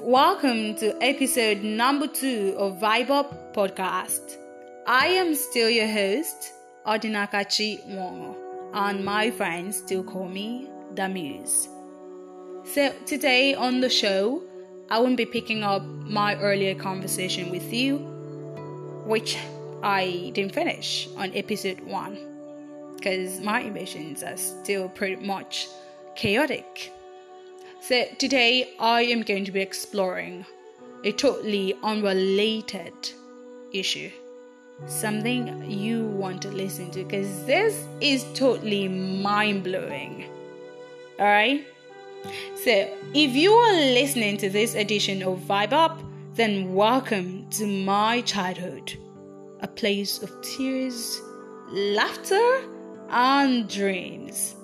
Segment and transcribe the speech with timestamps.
[0.00, 4.36] welcome to episode number two of Vibe Up Podcast.
[4.86, 6.52] I am still your host,
[6.86, 8.36] Odinakachi Wong,
[8.74, 11.68] and my friends still call me the Muse.
[12.64, 14.42] So, today on the show,
[14.90, 17.98] I won't be picking up my earlier conversation with you,
[19.04, 19.36] which
[19.82, 22.18] I didn't finish on episode one,
[22.96, 25.68] because my emotions are still pretty much
[26.16, 26.92] chaotic.
[27.88, 30.44] So, today I am going to be exploring
[31.04, 32.94] a totally unrelated
[33.72, 34.10] issue.
[34.86, 40.24] Something you want to listen to because this is totally mind blowing.
[41.20, 41.64] Alright?
[42.56, 46.02] So, if you are listening to this edition of Vibe Up,
[46.34, 48.94] then welcome to my childhood,
[49.60, 51.22] a place of tears,
[51.70, 52.64] laughter,
[53.10, 54.56] and dreams.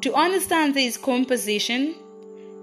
[0.00, 1.96] To understand this composition,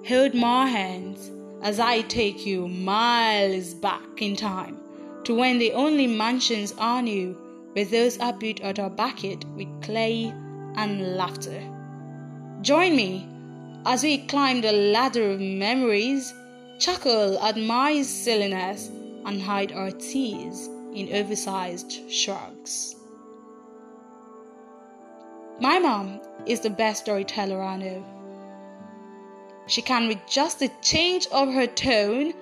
[0.08, 4.78] hold my hands as I take you miles back in time
[5.24, 7.38] to when the only mansions I knew
[7.76, 10.34] were those I built out our backyard with clay
[10.76, 11.62] and laughter.
[12.62, 13.28] Join me
[13.86, 16.34] as we climb the ladder of memories,
[16.80, 18.90] chuckle at my silliness,
[19.26, 22.96] and hide our tears in oversized shrugs.
[25.62, 28.13] My mom is the best storyteller I know.
[29.66, 32.34] She can, with just a change of her tone,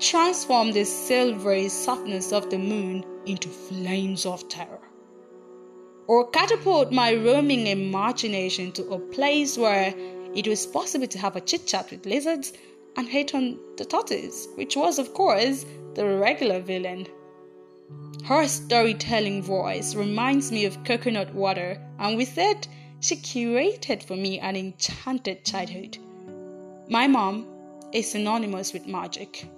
[0.00, 4.80] transform the silvery softness of the moon into flames of terror.
[6.06, 9.94] Or catapult my roaming imagination to a place where
[10.34, 12.52] it was possible to have a chit chat with lizards
[12.96, 17.06] and hate on the tortoise, which was, of course, the regular villain.
[18.24, 22.66] Her storytelling voice reminds me of coconut water, and with it,
[23.00, 25.98] she curated for me an enchanted childhood.
[26.88, 27.46] My mom
[27.92, 29.48] is synonymous with magic.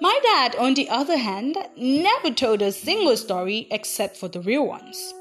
[0.00, 4.66] My dad, on the other hand, never told a single story except for the real
[4.66, 5.14] ones.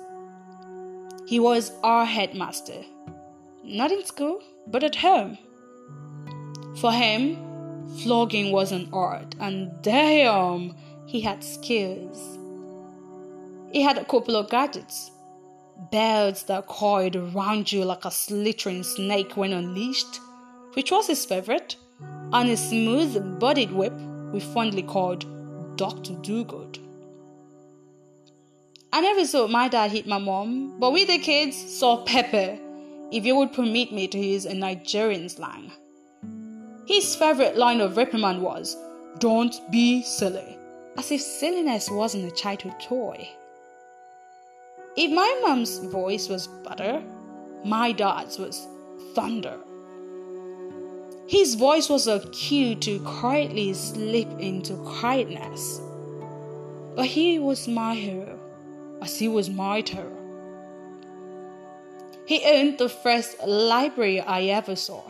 [1.26, 2.84] He was our headmaster,
[3.64, 5.38] not in school, but at home.
[6.78, 7.38] For him,
[8.04, 10.76] flogging was an art, and damn,
[11.06, 12.38] he had skills.
[13.72, 15.12] He had a couple of gadgets
[15.92, 20.20] belts that coiled around you like a slithering snake when unleashed,
[20.74, 21.76] which was his favorite,
[22.32, 23.94] and a smooth bodied whip
[24.32, 25.26] we fondly called
[25.78, 26.14] Dr.
[26.14, 26.80] Dogood.
[28.92, 32.58] I never saw my dad hit my mom, but we the kids saw Pepper,
[33.12, 35.72] if you would permit me to use a Nigerian slang.
[36.86, 38.76] His favorite line of reprimand was,
[39.20, 40.58] Don't be silly,
[40.98, 43.28] as if silliness wasn't a childhood toy.
[44.96, 47.02] If my mom's voice was butter,
[47.66, 48.68] my dad's was
[49.16, 49.58] thunder.
[51.26, 55.82] His voice was a cue to quietly slip into quietness.
[56.96, 58.38] But he was my hero,
[59.02, 60.12] as he was my terror.
[62.28, 65.02] He owned the first library I ever saw.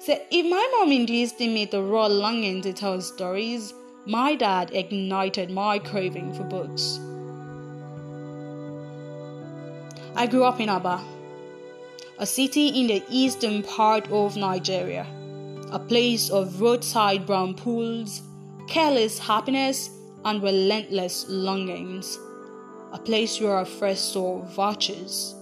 [0.00, 3.72] So if my mom induced in me the raw longing to tell stories,
[4.04, 7.00] my dad ignited my craving for books.
[10.18, 11.00] I grew up in Aba,
[12.18, 15.06] a city in the eastern part of Nigeria,
[15.70, 18.22] a place of roadside brown pools,
[18.66, 19.90] careless happiness,
[20.24, 22.18] and relentless longings,
[22.90, 25.36] a place where I first saw vultures.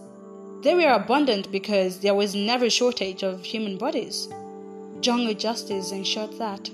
[0.60, 4.28] They were abundant because there was never shortage of human bodies.
[5.00, 6.69] Jungle justice ensured that.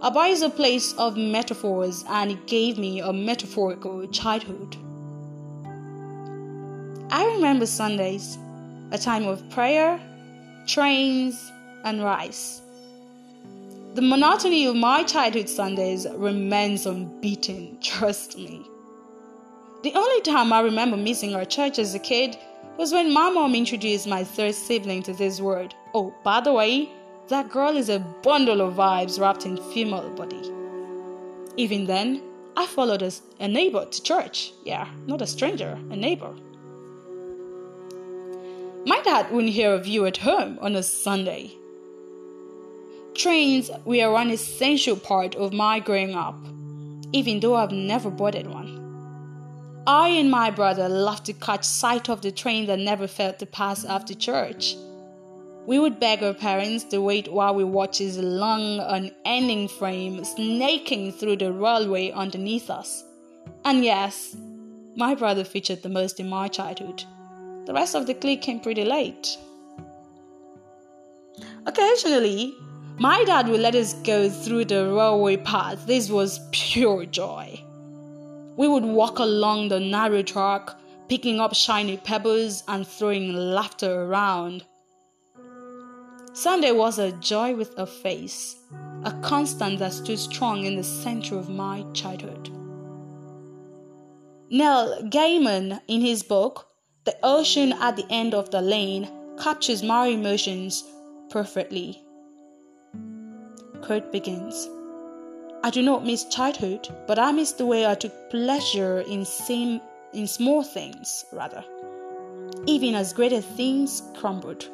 [0.00, 4.78] Aba is a place of metaphors and it gave me a metaphorical childhood.
[7.14, 8.38] I remember Sundays,
[8.90, 10.00] a time of prayer,
[10.66, 11.52] trains,
[11.84, 12.60] and rice.
[13.94, 18.66] The monotony of my childhood Sundays remains unbeaten, trust me.
[19.84, 22.36] The only time I remember missing our church as a kid
[22.78, 25.72] was when my mom introduced my third sibling to this word.
[25.94, 26.88] Oh, by the way,
[27.28, 30.50] that girl is a bundle of vibes wrapped in female body.
[31.56, 32.20] Even then,
[32.56, 34.52] I followed as a neighbor to church.
[34.64, 36.34] Yeah, not a stranger, a neighbor.
[38.86, 41.52] My dad wouldn't hear of you at home on a Sunday.
[43.14, 46.36] Trains were an essential part of my growing up,
[47.12, 48.80] even though I've never boarded one.
[49.86, 53.46] I and my brother loved to catch sight of the train that never failed to
[53.46, 54.76] pass after church.
[55.66, 61.12] We would beg our parents to wait while we watched his long, unending frame snaking
[61.12, 63.02] through the railway underneath us.
[63.64, 64.36] And yes,
[64.94, 67.04] my brother featured the most in my childhood.
[67.66, 69.38] The rest of the clique came pretty late.
[71.66, 72.54] Occasionally,
[72.98, 75.86] my dad would let us go through the railway path.
[75.86, 77.58] This was pure joy.
[78.56, 80.70] We would walk along the narrow track,
[81.08, 84.64] picking up shiny pebbles and throwing laughter around.
[86.34, 88.56] Sunday was a joy with a face,
[89.04, 92.50] a constant that stood strong in the center of my childhood.
[94.50, 96.68] Neil Gaiman, in his book,
[97.04, 100.84] The Ocean at the End of the Lane, captures my emotions
[101.28, 102.02] perfectly.
[103.82, 104.70] Quote begins
[105.62, 109.82] I do not miss childhood, but I miss the way I took pleasure in, same,
[110.14, 111.62] in small things, rather,
[112.64, 114.66] even as greater things crumbled.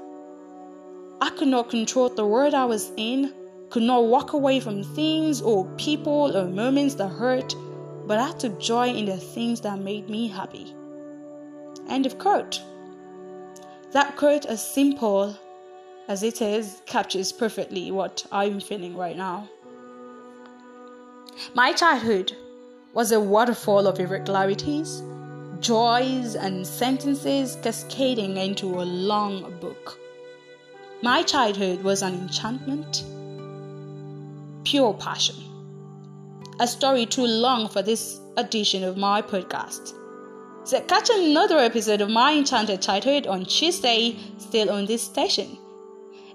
[1.20, 3.34] I could not control the world I was in,
[3.70, 7.56] could not walk away from things or people or moments that hurt,
[8.06, 10.76] but I took joy in the things that made me happy.
[11.90, 12.62] End of quote.
[13.90, 15.36] That quote, as simple
[16.06, 19.48] as it is, captures perfectly what I'm feeling right now.
[21.54, 22.36] My childhood
[22.94, 25.02] was a waterfall of irregularities,
[25.58, 29.98] joys, and sentences cascading into a long book.
[31.02, 33.04] My childhood was an enchantment,
[34.64, 35.36] pure passion.
[36.60, 39.94] A story too long for this edition of my podcast.
[40.70, 45.58] Catch another episode of my enchanted childhood on Tuesday, still on this station.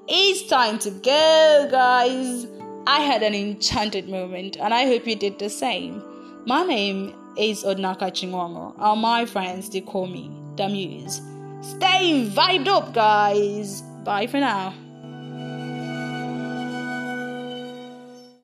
[0.09, 2.45] It's time to go, guys.
[2.85, 6.03] I had an enchanted moment, and I hope you did the same.
[6.45, 11.21] My name is Odnaka Chingongo, and my friends they call me the Muse.
[11.61, 13.81] Stay vibed up, guys.
[14.03, 14.73] Bye for now.